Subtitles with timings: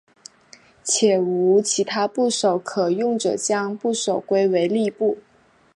[0.83, 5.19] 且无其他部首可用者将部首归为立部。